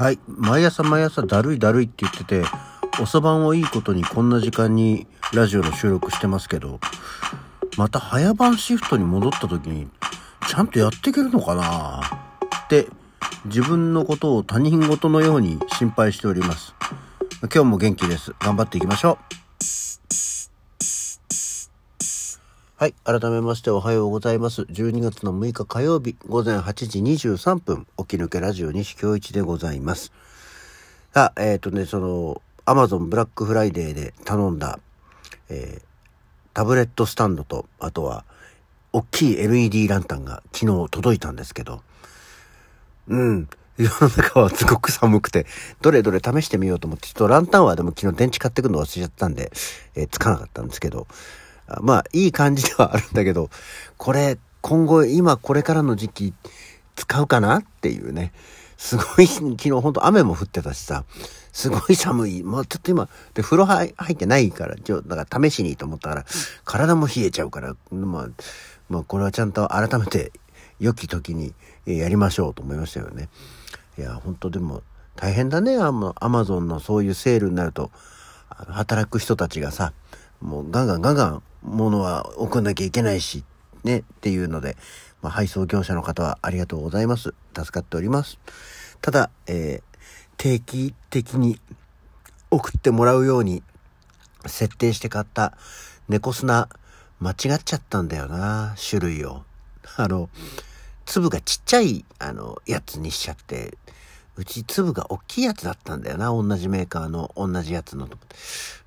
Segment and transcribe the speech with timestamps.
[0.00, 0.18] はい。
[0.26, 2.42] 毎朝毎朝だるいだるいって言ってて、
[3.02, 6.80] 遅番をいいことにこんな時間にラジオの収録してますけど、
[7.76, 9.88] また早番シフトに戻った時に、
[10.48, 12.00] ちゃんとやっていけるのかな？
[12.64, 12.88] って、
[13.44, 16.74] 自分のことを他人事のように心配しております。
[17.42, 18.32] 今日も元気です。
[18.38, 19.39] 頑張っていきましょう。
[22.80, 22.94] はい。
[23.04, 24.62] 改めましておはようございます。
[24.62, 30.14] 12月の6日火曜日午前8時23分、起き抜けラジオ西京一でございます。
[31.12, 34.78] あ、えっ、とね、その、アマゾンブラックフライデーで頼んだ、
[35.50, 35.82] えー
[36.54, 38.24] タブレットスタンドと、あとは、
[38.94, 41.82] 大きい LED ランタンが昨日届いたんですけど、
[43.08, 43.46] うん。
[43.76, 45.44] 世の中はすごく寒くて、
[45.82, 49.52] どれどれ試してみようと思って、ちょっとランタンはでも昨日電池買ってくるの忘れちゃったんで、
[49.94, 51.06] えーつかなかったんですけど、
[51.82, 53.50] まあ、いい感じではあるんだけど、
[53.96, 56.34] これ、今後、今これからの時期、
[56.96, 58.32] 使うかなっていうね。
[58.76, 61.04] すごい、昨日本当雨も降ってたしさ、
[61.52, 62.42] すごい寒い。
[62.42, 66.24] もうちょっと今、で、風呂入入ってないから、ちょ、だから試しにと思ったから、
[66.64, 68.28] 体も冷えちゃうから、まあ、
[68.88, 70.32] まあ、これはちゃんと改めて、
[70.78, 71.52] 良き時に
[71.86, 73.28] えやりましょうと思いましたよね。
[73.98, 74.82] いや、本当でも、
[75.16, 77.90] 大変だね、アマアマゾンのそういうセールになると、
[78.48, 79.92] 働く人たちがさ、
[80.40, 83.44] もうガンガンガンガン物は送んなきゃいけないし、
[83.84, 84.76] ね、っていうので、
[85.22, 87.34] まあ、配送業者の方はありがとうございます。
[87.56, 88.38] 助かっております。
[89.00, 89.90] ただ、えー
[90.40, 91.60] 定期的に
[92.50, 93.62] 送ってもらうように
[94.46, 95.52] 設定して買った
[96.08, 96.70] 猫砂
[97.18, 99.42] 間違っちゃったんだよな、種類を。
[99.98, 100.30] あの、
[101.04, 103.76] 粒がちっちゃい、あの、やつにしちゃって、
[104.36, 108.16] うち粒が大きいやつだったんだよな、同じメーカーの同じやつのと。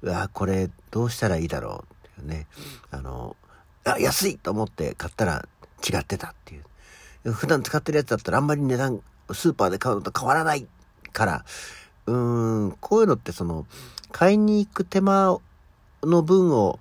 [0.01, 1.92] うわ、これどうしたらいいだろう
[2.23, 2.47] ね。
[2.91, 3.35] あの、
[3.85, 5.45] あ、安いと思って買ったら
[5.88, 7.31] 違ってたっていう。
[7.31, 10.67] 普段使ってるやつだったらあんまり値段、スーパーで買うのと変わらない
[11.13, 11.45] から、
[12.07, 13.66] うーん、こういうのってその、
[14.11, 15.39] 買いに行く手間
[16.03, 16.79] の分を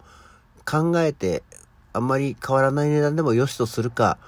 [0.64, 1.42] 考えて、
[1.92, 4.19] あんまり変わらない値段でも良しとするか、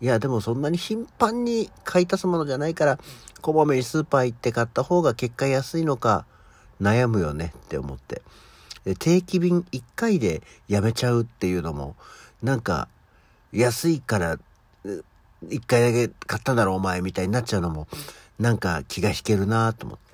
[0.00, 2.98] いや、でもそんなに頻繁に買い足すものじゃないから、
[3.42, 6.24] こまめにスーパー行って買った方が結果安いのか、
[6.80, 8.22] 悩むよねって思って。
[8.98, 11.96] 定期便1回でやめちゃうっていうのも、
[12.42, 12.88] なんか、
[13.52, 14.38] 安いから、
[14.84, 17.88] 1回だけ買ったんだろお前みたいになっちゃうのも、
[18.38, 20.10] なんか気が引けるなと思って。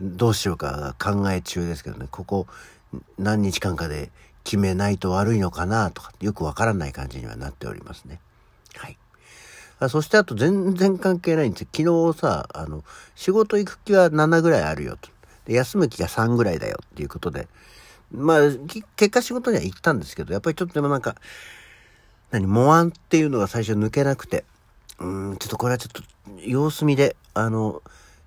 [0.00, 2.46] どうしようか考え中ですけどね、ここ
[3.18, 4.10] 何日間かで
[4.44, 8.20] 決めないと悪いのかなとか、よくわからない感じにはなっておりますね。
[8.76, 8.96] はい。
[9.88, 11.68] そしてあと全然関係ないんですよ。
[11.72, 12.84] 昨日さ、あの、
[13.16, 15.10] 仕事行く気は7ぐらいあるよと。
[15.46, 17.48] で休む気が3ぐらいだよっていうことで。
[18.10, 18.38] まあ、
[18.68, 21.16] 結果仕事には行ったんですけど、やっぱりちょっとでもなんか、
[22.30, 24.44] 何、モアンっていうのが最初抜けなくて、
[24.98, 26.02] うん、ちょっとこれはちょっと
[26.40, 27.82] 様子見で、あの、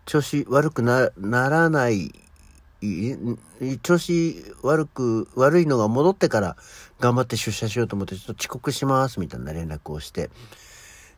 [0.06, 2.12] 調子悪くな、ならない、
[3.84, 6.58] 調子悪く、悪いのが戻ってから
[7.00, 10.30] 頑張って出社しようと思って、ちょっと遅刻しますみたいな連絡をして、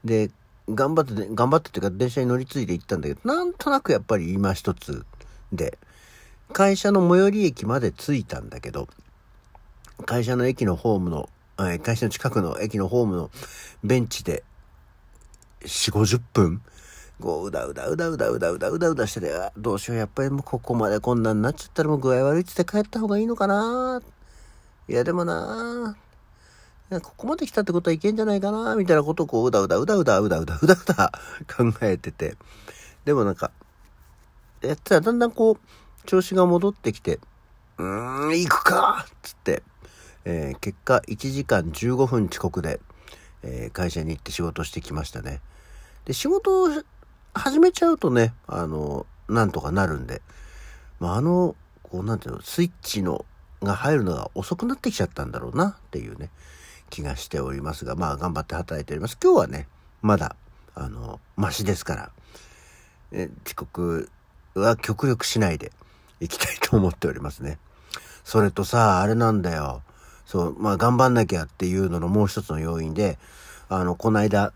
[0.03, 0.31] で、
[0.69, 5.05] 頑張って、頑張ってっていうか電車に乗り継いで行ったんだけど、なんとなくやっぱり今一つ
[5.51, 5.77] で、
[6.51, 8.87] 会社の最寄り駅まで着いたんだけど、
[10.05, 13.31] 会社の駅のホームの、え会社の近くの駅のホームの
[13.83, 14.43] ベンチで、
[15.61, 16.61] 4、50分
[17.21, 24.01] こう、うだうだうだうだうだうだうだうだしてて、どうしよう、やっぱりもうここまでこんなになっちゃったらもう具合悪いっつって帰った方がいいのかな
[24.89, 25.95] いや、でもな、
[27.01, 31.11] ここまで来たってことはいけんじゃないかなみたいなことをこう、うだうだうだうだうだうだうだうだ
[31.55, 32.35] 考えてて。
[33.05, 33.51] でもなんか、
[34.61, 35.57] やったらだんだんこう、
[36.05, 37.19] 調子が戻ってきて、
[37.77, 39.63] うーん、行くかっつって、
[40.25, 42.79] えー結果1時間15分遅刻で、
[43.43, 45.41] えー会社に行って仕事してきましたね。
[46.05, 46.69] で、仕事を
[47.33, 50.21] 始めちゃうとね、あの、なんとかなるんで、
[50.99, 53.25] まあ、あの、こう、なんていうの、スイッチの、
[53.61, 56.29] が入るのが遅くなってきちゃったんだろうなっていうね、
[56.89, 59.17] 気がしておりますが、まあ、頑張って働いております。
[59.23, 59.67] 今日はね、
[60.01, 60.35] まだ、
[60.75, 62.11] あの、マシですから、
[63.11, 64.09] え遅刻
[64.55, 65.71] は極力しないで
[66.23, 67.57] いきたいと思っておりますね。
[68.23, 69.81] それとさ、あれなんだよ。
[70.25, 73.17] そう、まあ頑張んなきゃっていうののもう一つの要因で、
[73.69, 74.53] あの、この間、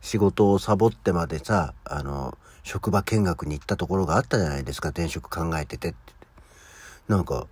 [0.00, 5.96] 仕事をサボってまでさ、あの、職場見学に行ったところがあったじゃないですか、転職考えててって。
[7.08, 7.46] なんか、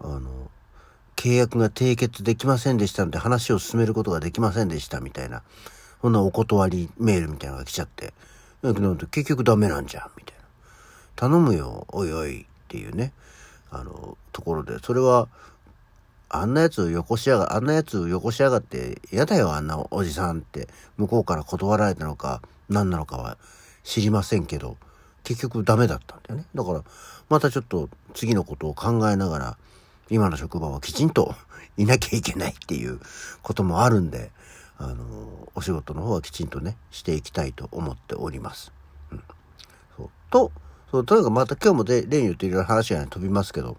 [0.00, 0.50] あの、
[1.16, 5.42] 契約が締結できませんでしたので話を進めることができませんでしたみたいな、
[6.02, 8.12] そんなお断りメールみたいなのが来ちゃって、
[8.62, 10.44] だけど結局ダメなんじゃん、みたいな。
[11.16, 13.12] 頼むよ、おいおいっていうね、
[13.70, 15.28] あの、ところで、それは、
[16.28, 20.66] あんなやつよこしやが、あんなやつよこしやがって、嫌だよ、あんなおじさんって、
[20.96, 23.38] 向こうから断られたのか、何なのかは
[23.84, 24.76] 知りませんけど、
[25.22, 26.46] 結局ダメだったんだよね。
[26.52, 26.82] だから、
[27.28, 29.58] またちょっと次のことを考えながら、
[30.10, 31.36] 今の職場はきちんと
[31.76, 32.98] いなきゃいけないっていう
[33.42, 34.32] こともあるんで、
[34.78, 38.72] あの、お仕事の方はきちんとね、していきたいと思っております。
[39.12, 39.22] うん。
[39.96, 40.10] そう。
[40.30, 40.50] と、
[40.94, 43.78] そう、とにかくまた今日もで例によっていろいろ話が、飛びますけど、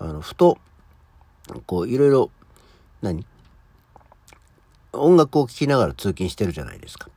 [0.00, 0.58] あの、ふと、
[1.64, 2.32] こう、いろいろ、
[3.02, 3.24] 何？
[4.92, 7.08] 音楽を聴きながら通勤してるじゃないですか。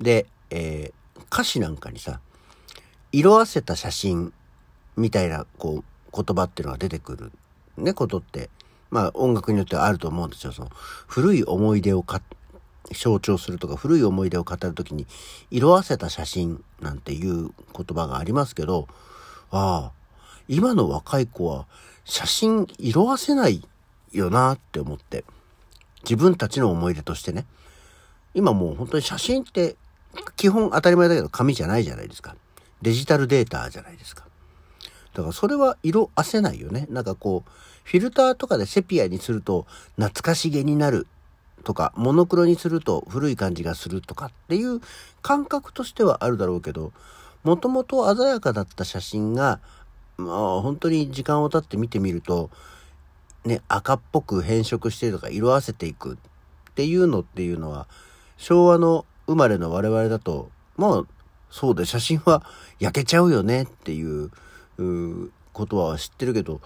[0.00, 2.20] で、えー、歌詞なんかにさ、
[3.10, 4.32] 色あせた写真
[4.96, 7.32] みたいな、こう、言葉っていうのが出てくる、
[7.76, 8.50] ね、ことって、
[8.90, 10.52] まあ音楽によってはあると思うんですよ。
[10.52, 10.70] その、
[11.08, 12.22] 古い思い出をか、
[12.92, 15.06] 象徴するとか、古い思い出を語るときに、
[15.50, 18.88] 色あせた写真なんていう言葉がありますけど、
[19.50, 19.92] ああ、
[20.48, 21.66] 今の若い子は
[22.04, 23.66] 写真色あせない
[24.12, 25.24] よなって思って。
[26.02, 27.46] 自分たちの思い出としてね。
[28.34, 29.76] 今もう本当に写真って
[30.36, 32.36] 基本当たり前だけど紙じゃないじゃないですか。
[32.82, 34.24] デジタルデータじゃないですか。
[35.14, 36.86] だからそれは色あせないよね。
[36.90, 37.50] なんかこう、
[37.84, 39.66] フィルターとかでセピアにすると
[39.96, 41.06] 懐かしげになる
[41.64, 44.80] とか、モノクロにすると古い感じがするとかっていう
[45.22, 46.92] 感覚としてはあるだろうけど、
[47.44, 49.60] もともと鮮やかだった写真が、
[50.16, 52.50] まあ本当に時間を経って見てみると、
[53.44, 57.86] ね、赤っぽく変色してとか色あせていくっていうのっていうのは、
[58.36, 61.02] 昭和の生まれの我々だと、まあ、
[61.50, 62.42] そうで、写真は
[62.78, 64.30] 焼けちゃうよねっていう
[65.52, 66.60] ことは知ってるけど、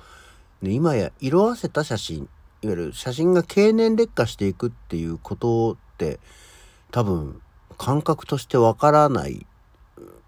[0.62, 2.28] ね、今や色あせた写真、
[2.64, 6.18] いわゆる写真が経年劣化していくっていうことって
[6.90, 7.40] 多分
[7.76, 9.46] 感覚としてわからない。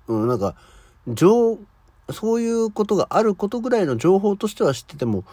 [0.08, 0.54] うん、なんか、
[1.08, 1.58] 情、
[2.10, 5.24] そういうことがあることぐらいの情報としては知ってても、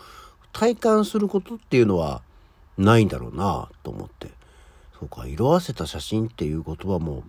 [0.51, 2.21] 体感することっていうのは
[2.77, 4.29] ないんだろうなと思って。
[4.99, 7.23] そうか、色あせた写真っていう言葉も、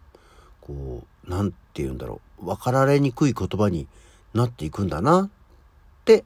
[0.60, 2.46] こう、なんて言うんだろう。
[2.46, 3.86] 分かられにくい言葉に
[4.34, 5.30] なっていくんだなっ
[6.04, 6.24] て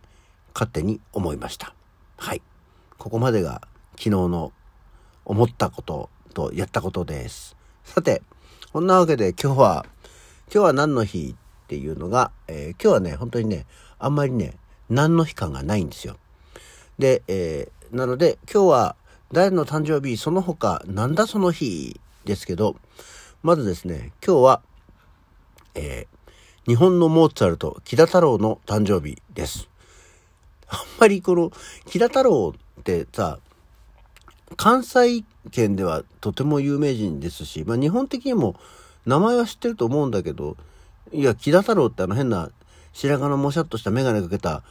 [0.55, 1.75] 勝手に思いました。
[2.17, 2.43] はい。
[3.09, 3.63] ここまでが
[3.93, 4.53] 昨日の
[5.25, 7.57] 思ったこととやったことです。
[7.83, 8.21] さて、
[8.71, 9.87] こんなわけで今日は、
[10.53, 13.65] 今日は何の日っていうのが、えー、今日はね、本当にね、
[13.99, 14.59] あんまりね、
[14.91, 16.19] 何の日感がないんですよ。
[16.99, 18.97] で、えー、なので今日は
[19.33, 22.77] 誰の誕生日、その他、なんだその日ですけど、
[23.43, 24.63] まずですね、今日は、
[25.75, 29.71] えー、日本のモーツァルト、木田太郎の誕生日です。
[30.69, 31.51] あんまりこの、
[31.87, 33.39] 木田太郎ってさ、
[34.57, 38.59] 関西圏ではとても有名人ですし、まあ日本的にも
[39.07, 40.57] 名前は知ってると思うんだけど、
[41.13, 42.51] いや、木田太郎ってあの変な
[42.93, 44.63] 白髪のもしゃっとした眼鏡かけた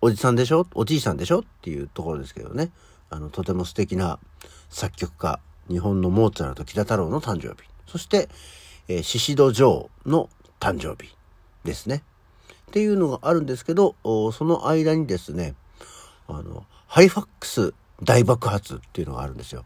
[0.00, 0.66] おじさんでしょ？
[0.74, 1.40] おじいさんでしょ？
[1.40, 2.70] っていうところですけどね。
[3.10, 4.18] あの、とても素敵な
[4.68, 7.68] 作曲家、日本のモーツァルト・木田太郎の誕生日。
[7.86, 8.28] そして、
[8.86, 10.28] えー、シシド・ジョーの
[10.60, 11.16] 誕生日
[11.64, 12.02] ですね。
[12.68, 15.54] っていうのがあるんですけど、その間にですね、
[16.26, 19.64] あの、ハリファックス大爆発っていうのがあるんですよ。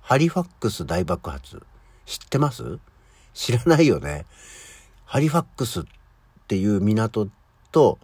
[0.00, 1.62] ハリファックス大爆発。
[2.06, 2.78] 知ってます？
[3.34, 4.24] 知らないよね。
[5.04, 5.84] ハリファックスっ
[6.48, 7.28] ていう港
[7.70, 7.98] と、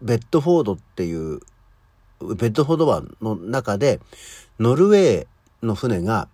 [0.00, 1.40] ベッドフォードっていう、
[2.20, 4.00] ベッドフォード湾の中で、
[4.58, 6.28] ノルウェーの船が、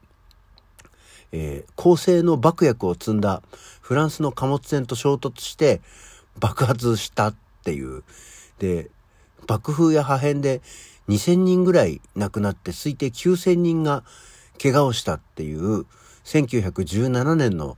[1.33, 3.43] えー、高性の爆薬を積んだ
[3.81, 5.81] フランスの貨物船と衝突して
[6.39, 7.35] 爆発したっ
[7.65, 8.05] ていう。
[8.61, 8.89] で、
[9.49, 10.63] 爆風や破片で
[11.09, 14.05] 2000人ぐらい亡くなって推定9000人が
[14.61, 15.87] 怪我をしたっていう
[16.25, 17.77] 1917年の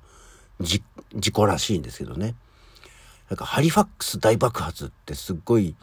[0.61, 0.83] 事
[1.33, 2.35] 故らしいんですけどね。
[3.31, 5.75] なんかハリファックス大爆発ってすっごい、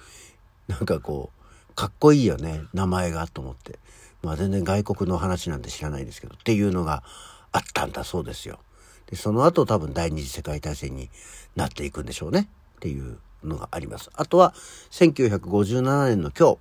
[0.68, 1.32] なんかこ
[1.70, 3.80] う、かっこいいよね、名前がと思って。
[4.22, 7.04] まあ全然外国の話なんて知らないですけど、っていうのが
[7.52, 8.60] あったんだそうですよ。
[9.08, 11.10] で、その後多分第二次世界大戦に
[11.56, 12.48] なっていくんでしょうね。
[12.78, 14.12] っていうのがあります。
[14.14, 14.54] あとは、
[14.92, 16.58] 1957年の今日、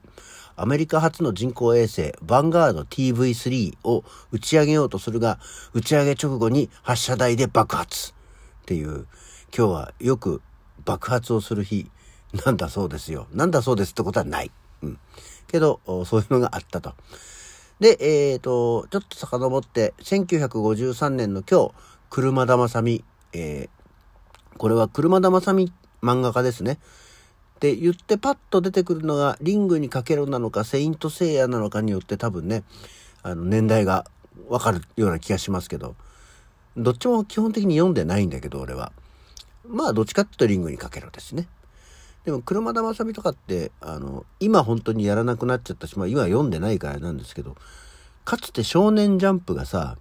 [0.60, 5.38] アメリカ初の人工衛星、ヴァンガード TV3 を打ち上げようとするが、
[5.72, 8.14] 打ち上げ直後に発射台で爆発っ
[8.66, 9.06] ていう、
[9.56, 10.42] 今日はよく
[10.84, 11.90] 爆発をする日
[12.44, 13.26] なんだそうですよ。
[13.32, 14.50] なんだそうですってことはない。
[14.82, 14.98] うん。
[15.46, 16.92] けど、そういうのがあったと。
[17.80, 21.72] で、えっ、ー、と、ちょっと遡って、1953年の今日、
[22.10, 26.78] 車田正美、えー、これは車田正美漫画家ですね。
[27.60, 32.62] って言ってパッと出てくるのが、リングにかけろなのか、セイントセイヤなのかによって多分ね、
[33.22, 34.06] あの、年代が
[34.48, 35.94] わかるような気がしますけど、
[36.78, 38.92] どっちも基本的に読んでないんだけど、俺は。
[39.68, 41.48] まあ、どっちかっていうとリングにかけろですね。
[42.24, 47.58] でも、車田正美とかって、あの、今本当にやらなくなっちゃったし、まあ今読んでないからなんですけど、
[48.24, 49.98] かつて少年ジャンプがさ、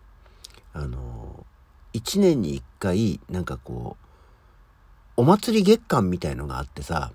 [0.72, 1.46] あの、
[1.94, 7.12] 1年に1回、なんかこう、お祭り月間みたいのがあってさ、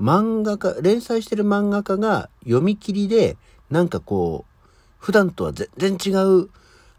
[0.00, 3.36] 漫画家、連載してる漫画家が読み切りで、
[3.70, 4.64] なんかこう、
[4.98, 6.50] 普段とは全然違う、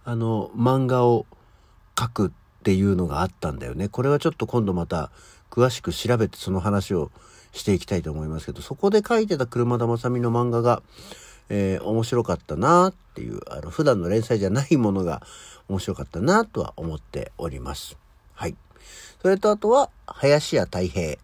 [0.03, 1.25] あの、漫画を
[1.97, 2.31] 書くっ
[2.63, 3.89] ていうのがあったんだよね。
[3.89, 5.11] これはちょっと今度また
[5.49, 7.11] 詳しく調べてその話を
[7.51, 10.81] していきたいと思いますけど、そこで書いてた車田正美の漫画が、
[11.49, 15.21] えー、面白かったなっていう、あの、普段の連載じゃないものが
[15.67, 17.97] 面白かったなとは思っております。
[18.33, 18.55] はい。
[19.21, 21.17] それとあとは、林家太平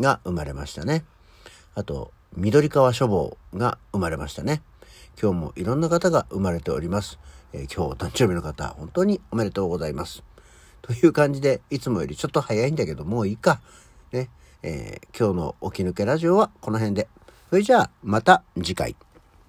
[0.00, 1.04] が生まれましたね。
[1.78, 4.62] あと、緑川書房が生まれましたね。
[5.20, 7.20] 今日もいろんな方が生まれております。
[7.52, 10.24] えー、今日お誕生日の方、本当におめでとうございます。
[10.82, 13.60] という感じで、いつもよりちょっと早いんだけど、もういいか。
[14.10, 14.28] ね。
[14.64, 17.06] えー、今日の起き抜けラジオはこの辺で。
[17.48, 18.96] それじゃあ、また次回。